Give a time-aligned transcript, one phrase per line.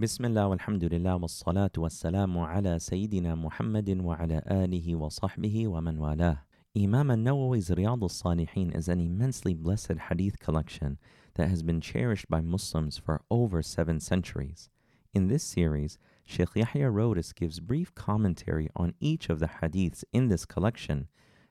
[0.00, 6.38] بسم الله والحمد لله والصلاة والسلام على سيدنا محمد وعلى آله وصحبه ومن والاه.
[6.74, 10.98] Imam al-Nawawi's Riyad al-Salihin is an immensely blessed hadith collection
[11.34, 14.68] that has been cherished by Muslims for over seven centuries.
[15.12, 20.26] In this series, Sheikh Yahya Rhodus gives brief commentary on each of the hadiths in
[20.26, 21.06] this collection,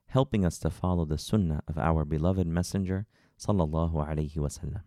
[0.08, 3.06] helping us to follow the sunnah of our beloved messenger
[3.40, 4.82] sallallahu alaihi wasallam.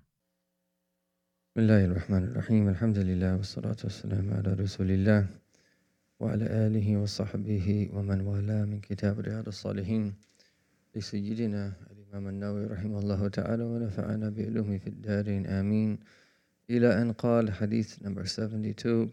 [1.57, 2.69] بسم الله الرحمن الرحيم.
[2.69, 5.27] الحمد لله والصلاة والسلام على رسول الله
[6.21, 10.15] وعلى آله وصحبه ومن والاه من كتاب رياض الصالحين
[10.97, 15.47] لسيدنا الإمام النووي رحمه الله تعالى ونفعنا بعلومه في الدارين.
[15.47, 15.99] آمين.
[16.71, 19.13] إلى أن قال حديث نمبر 72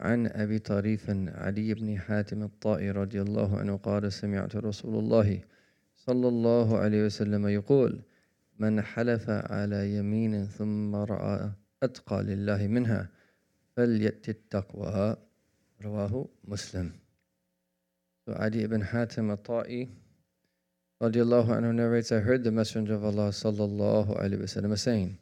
[0.00, 5.40] عن أبي طريف علي بن حاتم الطائي رضي الله عنه قال سمعت رسول الله
[5.96, 8.02] صلى الله عليه وسلم يقول
[8.58, 13.09] من حلف على يمين ثم رأى أتقى لله منها
[13.75, 15.17] فليأت التقوى
[15.81, 16.91] رواه مسلم
[18.27, 19.87] So Adi ibn Hatim al-Ta'i
[21.01, 25.17] radiallahu anhu narrates, I heard the Messenger of Allah sallallahu alayhi wa sallam saying,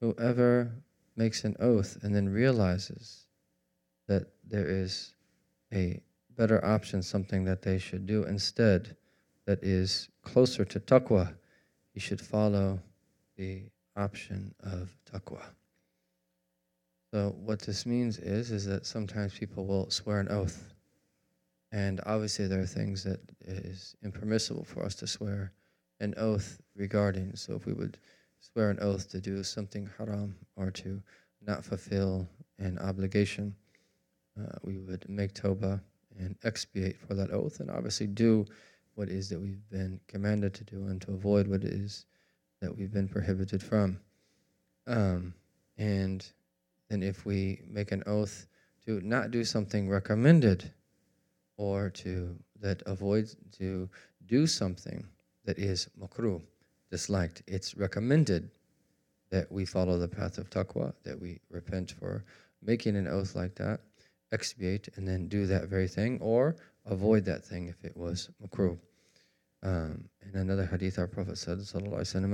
[0.00, 0.72] Whoever
[1.14, 3.26] makes an oath and then realizes
[4.08, 5.14] that there is
[5.72, 6.00] a
[6.36, 8.96] better option, something that they should do instead
[9.46, 11.34] that is closer to taqwa,
[11.92, 12.80] he should follow
[13.36, 13.62] the
[13.96, 15.40] option of taqwa.
[17.11, 20.73] So what this means is is that sometimes people will swear an oath.
[21.71, 25.53] And obviously there are things that is impermissible for us to swear
[25.99, 27.35] an oath regarding.
[27.35, 27.97] So if we would
[28.39, 31.01] swear an oath to do something haram or to
[31.45, 32.27] not fulfill
[32.59, 33.55] an obligation,
[34.39, 35.81] uh, we would make tawbah
[36.19, 38.45] and expiate for that oath and obviously do
[38.95, 42.05] what is that we've been commanded to do and to avoid what is
[42.61, 43.99] that we've been prohibited from.
[44.87, 45.33] Um,
[45.77, 46.29] and
[46.89, 48.47] then if we make an oath
[48.85, 50.71] to not do something recommended
[51.57, 53.89] or to that avoids to
[54.25, 55.05] do something
[55.45, 56.41] that is makruh,
[56.91, 58.49] disliked, it's recommended
[59.29, 62.23] that we follow the path of taqwa, that we repent for
[62.61, 63.79] making an oath like that,
[64.31, 68.77] expiate, and then do that very thing, or avoid that thing if it was makruh.
[69.61, 72.33] Um, in another hadith, our Prophet said, Sallallahu Alaihi Wasallam,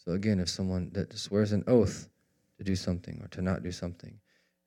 [0.00, 2.08] So again, if someone that swears an oath
[2.58, 4.18] to do something or to not do something,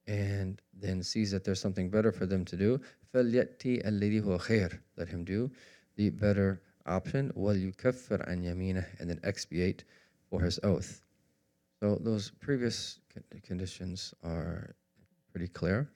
[0.07, 2.81] and then sees that there's something better for them to do,
[3.13, 5.51] فَلْيَأْتِ الَّذِي هُوَ خَيْرٌ Let him do
[5.95, 9.83] the better option, وَلْيُكَفِّرْ عَنْ يَمِينَهِ And then expiate
[10.29, 11.01] for his oath.
[11.79, 12.99] So those previous
[13.43, 14.75] conditions are
[15.31, 15.89] pretty clear.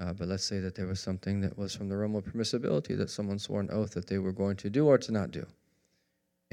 [0.00, 2.96] Uh, but let's say that there was something that was from the realm of permissibility
[2.96, 5.44] that someone swore an oath that they were going to do or to not do.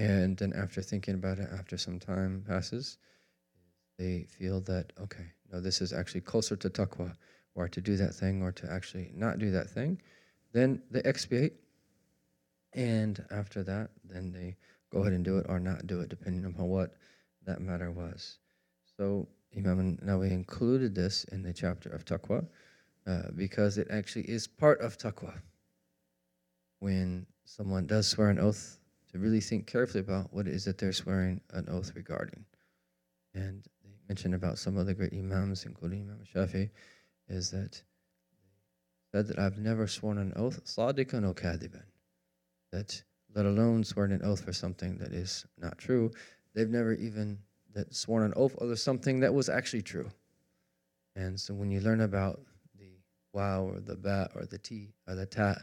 [0.00, 2.96] And then after thinking about it, after some time passes,
[3.98, 7.14] they feel that, okay, no, this is actually closer to taqwa,
[7.54, 10.00] or to do that thing, or to actually not do that thing.
[10.54, 11.52] Then they expiate.
[12.72, 14.56] And after that, then they
[14.90, 16.94] go ahead and do it or not do it, depending upon what
[17.44, 18.38] that matter was.
[18.96, 22.46] So Imam Nawawi included this in the chapter of taqwa
[23.06, 25.42] uh, because it actually is part of taqwa.
[26.78, 28.79] When someone does swear an oath,
[29.12, 32.44] to really think carefully about what it is that they're swearing an oath regarding.
[33.34, 36.70] And they mentioned about some of the great imams, including Imam Shafi,
[37.28, 37.82] is that
[39.12, 41.82] said that I've never sworn an oath, sadiqan or kadiban,
[42.72, 43.02] that
[43.34, 46.10] let alone sworn an oath for something that is not true,
[46.54, 47.38] they've never even
[47.74, 50.10] that sworn an oath over something that was actually true.
[51.16, 52.40] And so when you learn about
[52.78, 52.98] the
[53.32, 55.58] wow or the bat or the t or the tat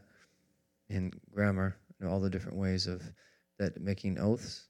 [0.89, 3.01] in grammar, you know, all the different ways of
[3.57, 4.67] that making oaths,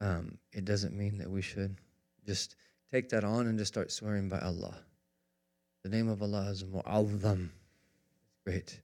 [0.00, 1.76] um, it doesn't mean that we should
[2.26, 2.56] just
[2.90, 4.76] take that on and just start swearing by Allah.
[5.82, 7.50] The name of Allah is Mu'azzam.
[8.44, 8.80] Great.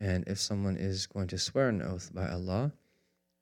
[0.00, 2.72] And if someone is going to swear an oath by Allah,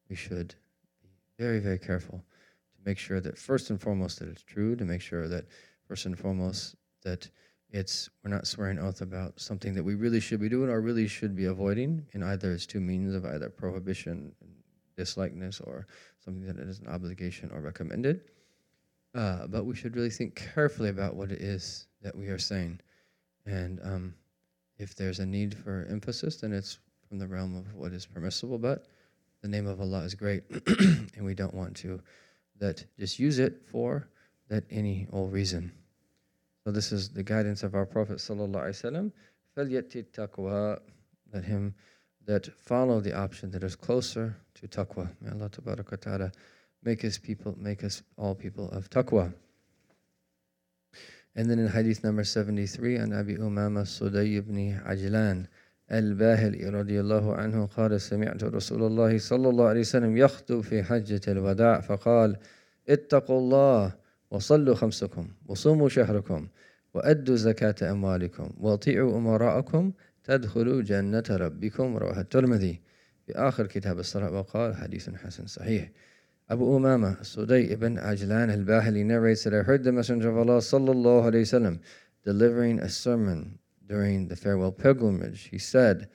[0.09, 0.55] we should
[1.03, 1.09] be
[1.39, 5.01] very, very careful to make sure that first and foremost that it's true, to make
[5.01, 5.47] sure that
[5.89, 7.29] first and foremost that
[7.71, 11.09] it's we're not swearing oath about something that we really should be doing or really
[11.09, 14.33] should be avoiding in either its two means of either prohibition
[14.97, 15.87] dislikeness or
[16.25, 18.23] something that is an obligation or recommended
[19.15, 22.79] uh, but we should really think carefully about what it is that we are saying
[23.47, 24.15] and um,
[24.79, 28.59] if there's a need for emphasis then it's from the realm of what is permissible
[28.59, 28.87] but
[29.43, 30.43] the name of allah is great
[31.17, 32.01] and we don't want to
[32.59, 34.09] that just use it for
[34.49, 35.73] that any old reason
[36.65, 39.13] so this is the guidance of our Prophet sallallahu alaihi
[39.55, 40.91] wasallam.
[41.33, 41.75] Let him
[42.27, 45.09] that follow the option that is closer to taqwa.
[45.21, 46.33] May Allah ta'ala
[46.83, 49.33] make his people, make us all people of taqwa.
[51.37, 55.47] And then in hadith number 73, عن أبي أمامة الصدي بن عجلان
[55.93, 61.21] الباهلي رضي الله عنه قال سمعت رسول الله صلى الله عليه وسلم يخطب في حجة
[61.29, 62.37] الوداع فقال
[62.89, 63.93] اتقوا الله
[64.31, 66.49] وصلوا خمسكم وصوموا شهركم
[66.95, 69.93] وأدوا زكاة أموالكم وأطيعوا أمراءكم
[70.24, 72.82] تدخلوا جنة ربكم رواه الترمذي
[73.26, 75.92] في آخر كتاب الصلاة وقال حديث حسن صحيح
[76.52, 81.26] Abu Umama Sudai ibn Ajlan al-Bahili narrates that I heard the Messenger of Allah sallallahu
[81.26, 81.80] alayhi wasallam
[82.26, 85.50] delivering a sermon during the farewell pilgrimage.
[85.52, 86.10] He said,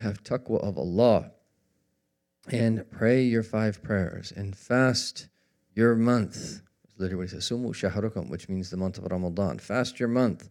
[0.00, 1.30] have taqwa of Allah
[2.50, 5.28] and pray your five prayers and fast
[5.74, 6.60] your month.
[6.98, 9.58] Literally what he says, Sumu shahrukum, which means the month of Ramadan.
[9.58, 10.50] Fast your month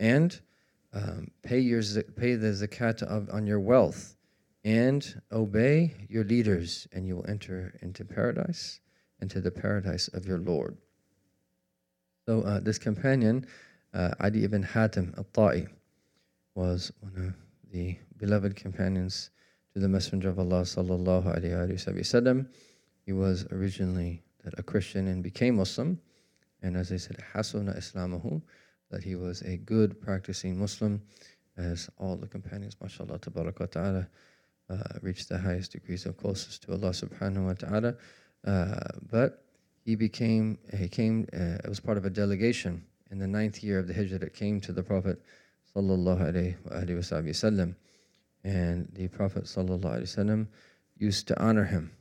[0.00, 0.40] and
[0.95, 1.81] um, pay your
[2.15, 4.15] pay the zakat of, on your wealth
[4.63, 8.79] and obey your leaders, and you will enter into paradise,
[9.21, 10.75] into the paradise of your Lord.
[12.25, 13.45] So uh, this companion,
[13.93, 15.67] uh, Adi ibn Hatim al-Ta'i,
[16.55, 19.29] was one of the beloved companions
[19.73, 22.47] to the Messenger of Allah sallallahu alaihi wasallam.
[23.05, 24.23] He was originally
[24.57, 25.99] a Christian and became Muslim,
[26.63, 28.41] and as I said, hasuna islamahu,
[28.95, 31.01] that he was a good practicing Muslim,
[31.57, 34.07] as all the companions, mashallah, tabarak ta'ala,
[34.69, 37.95] uh, reached the highest degrees of closest to Allah subhanahu wa ta'ala.
[38.47, 38.79] Uh,
[39.11, 39.43] but
[39.83, 43.79] he became, he came, uh, it was part of a delegation in the ninth year
[43.79, 45.21] of the Hijrah that came to the Prophet
[45.75, 47.73] sallallahu alayhi wa
[48.45, 50.45] And the Prophet sallallahu alayhi wa
[50.97, 51.91] used to honor him.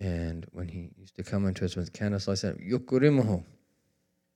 [0.00, 3.44] And when he used to come into his with Kana said, Yukurimuhu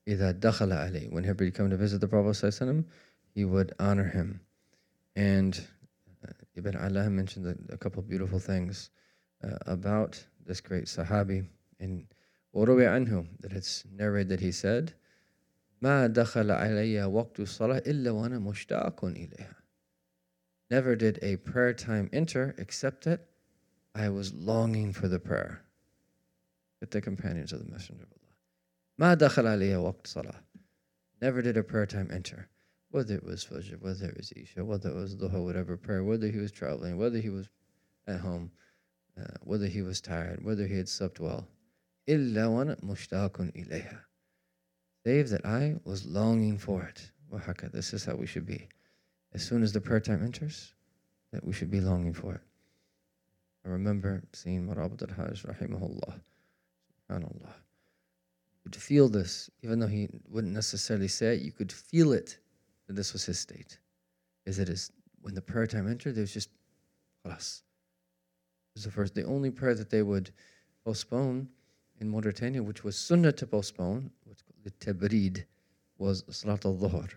[0.06, 2.84] إِذَا دَخَلَ would Whenever he come to visit the Prophet ﷺ,
[3.34, 4.40] he would honor him.
[5.16, 5.60] And
[6.26, 8.90] uh, Ibn Allan mentioned a, couple of beautiful things
[9.44, 11.46] uh, about this great Sahabi
[11.78, 12.06] in
[13.40, 14.94] that it's narrated that he said,
[15.82, 19.54] ما دخل علي وقت الصلاة إلا وأنا مشتاق إليها.
[20.70, 23.26] Never did a prayer time enter except that
[23.94, 25.62] I was longing for the prayer.
[26.82, 28.19] At the companions of the Messenger of Allah.
[29.00, 30.42] ما دخل علي وقت صلاة.
[31.22, 32.48] Never did a prayer time enter.
[32.90, 36.28] Whether it was Fajr, whether it was Isha, whether it was Dhuhr, whatever prayer, whether
[36.28, 37.48] he was traveling, whether he was
[38.06, 38.50] at home,
[39.18, 41.48] uh, whether he was tired, whether he had slept well.
[42.08, 44.00] إِلَّا وَأَنَا مُشْتَاقٌ إِلَيْهَا
[45.04, 47.10] Save that I was longing for it.
[47.32, 48.68] Wahaka, this is how we should be.
[49.32, 50.74] As soon as the prayer time enters,
[51.32, 52.42] that we should be longing for it.
[53.64, 56.20] I remember seeing Murabit al-Hajj, rahimahullah,
[57.08, 57.52] subhanallah.
[58.80, 62.38] Feel this, even though he wouldn't necessarily say it, you could feel it
[62.86, 63.78] that this was his state.
[64.46, 64.90] Is it is
[65.20, 66.48] when the prayer time entered, there was just
[67.24, 67.60] khalas.
[67.60, 70.30] It was the first, the only prayer that they would
[70.82, 71.46] postpone
[72.00, 75.44] in Mauritania, which was sunnah to postpone, what's called the tabrid,
[75.98, 77.10] was Salat al Dhuhr.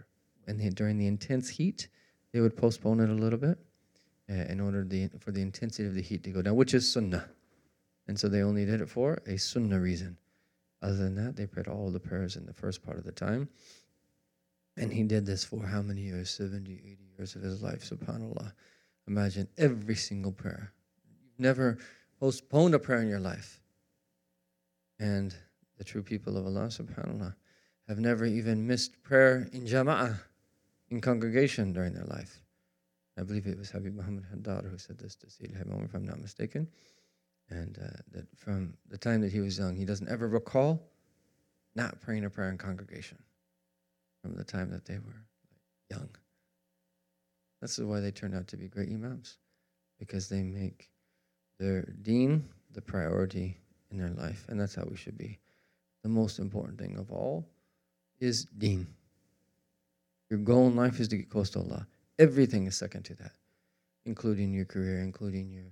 [0.47, 1.87] And they, during the intense heat,
[2.33, 3.57] they would postpone it a little bit
[4.29, 6.91] uh, in order the, for the intensity of the heat to go down, which is
[6.91, 7.29] sunnah.
[8.09, 10.17] And so they only did it for a sunnah reason.
[10.83, 13.47] Other than that, they prayed all the prayers in the first part of the time.
[14.75, 16.29] And he did this for how many years?
[16.29, 18.51] 70, 80 years of his life, subhanAllah.
[19.07, 20.73] Imagine every single prayer.
[21.21, 21.77] You've never
[22.19, 23.61] postponed a prayer in your life.
[24.99, 25.33] And
[25.77, 27.33] the true people of Allah, subhanAllah,
[27.87, 30.19] have never even missed prayer in jama'ah,
[30.89, 32.41] in congregation during their life.
[33.17, 36.05] I believe it was Habib Muhammad Haddad who said this to Sayyid Hamam, if I'm
[36.05, 36.67] not mistaken.
[37.53, 40.89] And uh, that from the time that he was young, he doesn't ever recall
[41.75, 43.19] not praying a prayer in congregation
[44.21, 45.23] from the time that they were
[45.91, 46.09] young.
[47.61, 49.37] That's why they turned out to be great imams,
[49.99, 50.89] because they make
[51.59, 53.57] their deen the priority
[53.91, 55.37] in their life, and that's how we should be.
[56.01, 57.47] The most important thing of all
[58.19, 58.87] is deen.
[60.31, 61.85] Your goal in life is to get close to Allah.
[62.17, 63.33] Everything is second to that,
[64.05, 65.71] including your career, including your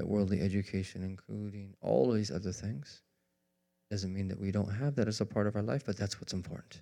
[0.00, 3.02] that worldly education, including all these other things.
[3.90, 6.20] Doesn't mean that we don't have that as a part of our life, but that's
[6.20, 6.80] what's important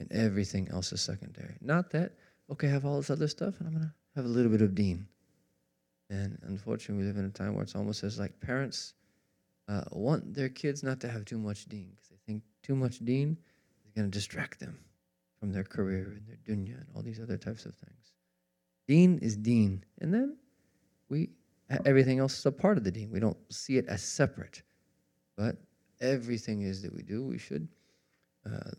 [0.00, 1.54] and everything else is secondary.
[1.60, 2.14] Not that,
[2.50, 4.62] okay, I have all this other stuff and I'm going to have a little bit
[4.62, 5.06] of deen.
[6.08, 8.94] And unfortunately, we live in a time where it's almost as like parents
[9.68, 12.98] uh, want their kids not to have too much deen because they think too much
[13.04, 13.36] deen
[13.84, 14.76] is going to distract them
[15.38, 18.12] from their career and their dunya and all these other types of things.
[18.88, 19.84] Deen is deen.
[20.00, 20.36] And then
[21.08, 21.30] we
[21.85, 23.11] everything else is a part of the deen.
[23.11, 24.61] We don't see it as separate.
[25.35, 25.57] But
[26.01, 27.67] everything is that we do, we should
[28.45, 28.71] uh,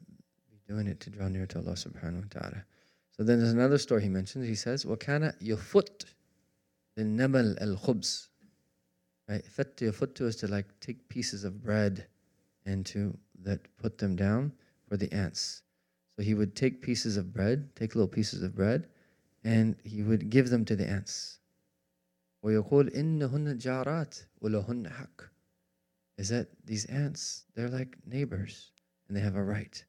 [0.68, 2.64] doing it to draw near to Allah subhanahu wa ta'ala.
[3.16, 4.46] So then there's another story he mentions.
[4.46, 6.04] He says, وَكَانَ يَفُتْ
[6.98, 8.28] لِلنَّمَلْ الْخُبْزِ
[9.28, 9.44] Right?
[9.44, 9.92] Fet to
[10.26, 12.06] is to like take pieces of bread
[12.64, 14.52] and to that put them down
[14.88, 15.62] for the ants.
[16.16, 18.86] So he would take pieces of bread, take little pieces of bread,
[19.42, 21.39] and he would give them to the ants.
[22.42, 25.22] ويقول إنهن جارات ولهن حق
[26.18, 28.72] is that these ants, they're like neighbors
[29.06, 29.84] and they have a right.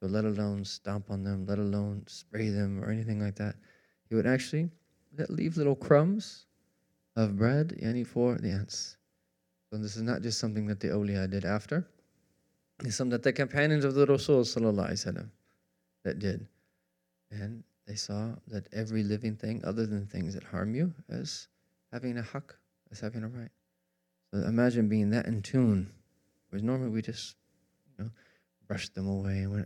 [0.00, 3.56] So let alone stomp on them, let alone spray them or anything like that.
[4.08, 4.70] He would actually
[5.28, 6.46] leave little crumbs
[7.16, 8.96] of bread yani for the ants.
[9.70, 11.86] So this is not just something that the awliya did after.
[12.84, 15.28] It's something that the companions of the Rasul sallallahu
[16.04, 16.46] that did.
[17.30, 21.49] And they saw that every living thing other than things that harm you as
[21.91, 22.55] having a haq,
[22.89, 23.51] as having a right.
[24.33, 25.91] So imagine being that in tune,
[26.49, 27.35] whereas normally we just,
[27.85, 28.11] you know,
[28.65, 29.39] brush them away.
[29.39, 29.65] And when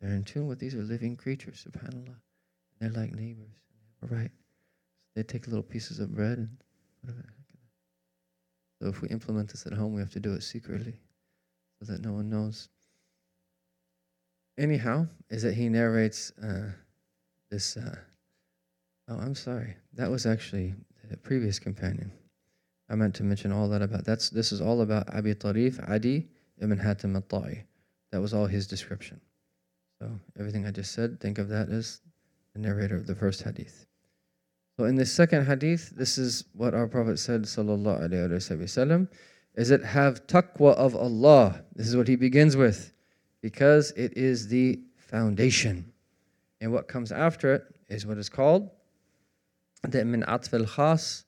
[0.00, 2.14] they're in tune with these are living creatures, subhanAllah.
[2.78, 3.56] They're like neighbors.
[4.02, 4.30] Right.
[4.30, 6.56] So they take little pieces of bread and.
[8.80, 10.94] So if we implement this at home, we have to do it secretly
[11.80, 12.68] so that no one knows.
[14.58, 16.70] Anyhow, is that he narrates uh,
[17.50, 17.76] this.
[17.76, 17.96] Uh,
[19.08, 19.76] oh, I'm sorry.
[19.94, 20.74] That was actually
[21.10, 22.12] the previous companion.
[22.88, 26.28] I meant to mention all that about that's this is all about Abi Tarif Adi
[26.60, 27.64] ibn Hatim al-Ta'i.
[28.12, 29.20] That was all his description.
[30.00, 32.00] So everything I just said, think of that as
[32.52, 33.86] the narrator of the first hadith.
[34.76, 39.08] So in the second hadith, this is what our Prophet said, sallallahu alaihi wasallam,
[39.54, 41.62] is it have taqwa of Allah.
[41.74, 42.92] This is what he begins with,
[43.40, 45.92] because it is the foundation.
[46.64, 48.70] And what comes after it is what is called
[49.86, 51.24] the min atf al khas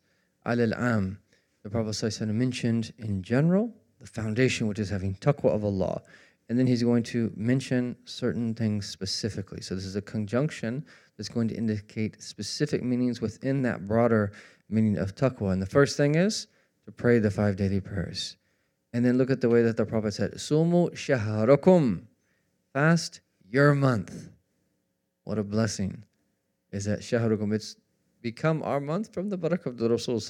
[0.47, 1.19] al am
[1.63, 6.01] the Prophet mentioned in general the foundation, which is having taqwa of Allah.
[6.49, 9.61] And then he's going to mention certain things specifically.
[9.61, 10.87] So this is a conjunction
[11.19, 14.33] that's going to indicate specific meanings within that broader
[14.71, 15.53] meaning of taqwa.
[15.53, 16.47] And the first thing is
[16.87, 18.39] to pray the five daily prayers.
[18.95, 22.05] And then look at the way that the Prophet said, Sumu shaharakum.
[22.73, 24.31] Fast your month.
[25.27, 26.05] What a blessing
[26.71, 27.53] is that shaharakum.
[27.53, 27.75] It's
[28.23, 30.21] become our month from the barakah of the Rasul.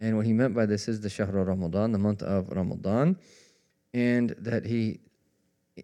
[0.00, 3.16] And what he meant by this is the Shahr Ramadan, the month of Ramadan,
[3.94, 5.00] and that he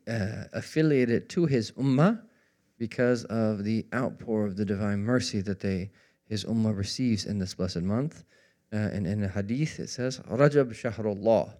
[0.06, 2.20] uh, affiliated to his ummah
[2.78, 5.90] because of the outpour of the divine mercy that they
[6.26, 8.24] his ummah receives in this blessed month.
[8.74, 11.54] Uh, and in the hadith it says, Rajab Shahrullah.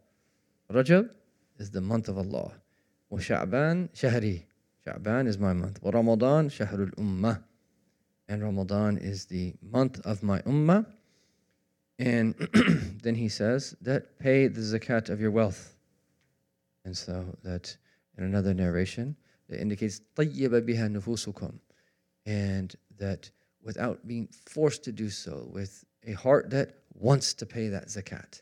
[0.71, 1.09] Rajab
[1.57, 2.53] is the month of Allah.
[3.09, 3.89] Wa Sha'ban.
[4.86, 5.82] Sha'ban is my month.
[5.82, 7.44] Wa Ramadan Shahrul Ummah.
[8.28, 10.86] And Ramadan is the month of my ummah.
[12.00, 12.34] And
[13.04, 15.76] then he says that pay the zakat of your wealth.
[16.86, 17.76] And so that
[18.18, 19.16] in another narration,
[19.50, 21.60] it indicates طَيِّبَ بِهَا نُفُوسُكُمْ
[22.26, 23.30] And that
[23.64, 28.42] without being forced to do so, with a heart that wants to pay that zakat.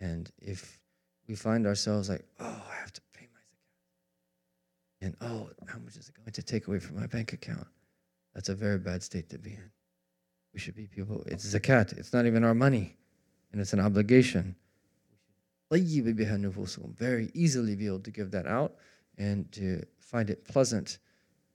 [0.00, 0.78] And if
[1.26, 3.03] we find ourselves like, oh, I have to pay my zakat.
[5.05, 7.67] and oh, how much is it going to take away from my bank account?
[8.33, 9.69] That's a very bad state to be in.
[10.51, 11.23] We should be people.
[11.27, 11.95] It's zakat.
[11.95, 12.97] It's not even our money,
[13.51, 14.55] and it's an obligation.
[15.71, 18.73] Very easily be able to give that out
[19.19, 20.97] and to find it pleasant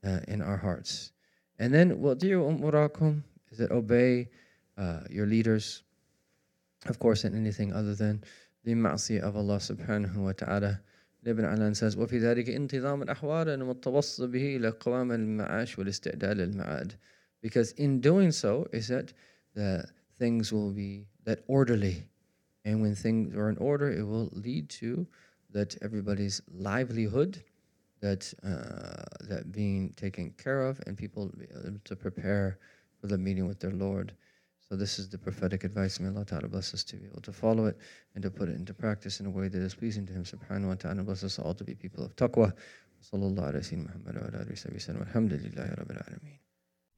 [0.05, 1.11] uh, in our hearts.
[1.59, 4.29] And then, dear umurakum, is it obey
[4.77, 5.83] uh, your leaders,
[6.85, 8.23] of course, in anything other than
[8.63, 10.79] the ma'asi of Allah subhanahu wa ta'ala.
[11.26, 16.92] Ibn Alan says, وفي ذلك انتظام الأحوال المتوصل به إلى قوام المعاش والاستعداد للمعاد
[17.42, 19.12] because in doing so is that
[19.54, 19.84] the
[20.18, 22.04] things will be that orderly
[22.64, 25.06] and when things are in order it will lead to
[25.50, 27.42] that everybody's livelihood
[28.00, 31.32] that uh, that being taken care of and people
[31.84, 32.58] to prepare
[33.00, 34.12] for the meeting with their lord
[34.71, 37.33] so this is the prophetic advice may allah ta'ala bless us to be able to
[37.33, 37.77] follow it
[38.15, 40.69] and to put it into practice in a way that is pleasing to him subhanahu
[40.69, 42.53] wa ta'ala bless us all to be people of taqwa.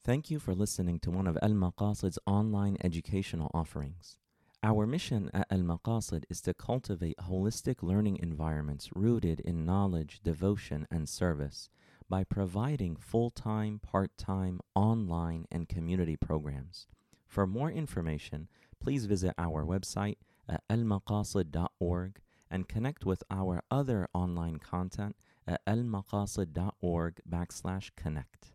[0.03, 4.17] Thank you for listening to one of Al Maqasid's online educational offerings.
[4.61, 10.85] Our mission at Al Maqasid is to cultivate holistic learning environments rooted in knowledge, devotion,
[10.91, 11.69] and service
[12.07, 16.85] by providing full time, part time, online, and community programs.
[17.33, 18.47] For more information,
[18.79, 22.21] please visit our website at almaqasid.org
[22.51, 25.15] and connect with our other online content
[25.47, 28.52] at almaqasid.org backslash connect.